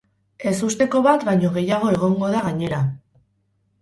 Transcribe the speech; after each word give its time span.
Ezusteko 0.51 1.01
bat 1.07 1.27
baino 1.29 1.51
gehiago 1.59 1.93
egongo 1.97 2.31
da 2.37 2.43
gainera. 2.49 2.81